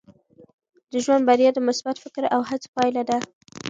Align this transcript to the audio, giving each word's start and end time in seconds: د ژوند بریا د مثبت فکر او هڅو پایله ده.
د 0.91 0.93
ژوند 1.05 1.23
بریا 1.29 1.49
د 1.53 1.59
مثبت 1.67 1.95
فکر 2.03 2.23
او 2.35 2.41
هڅو 2.49 2.67
پایله 2.75 3.03
ده. 3.09 3.17